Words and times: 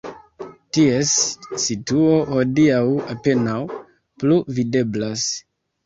Ties 0.77 1.11
situo 1.65 2.09
hodiaŭ 2.31 2.81
apenaŭ 3.17 3.61
plu 3.77 4.45
videblas. 4.61 5.33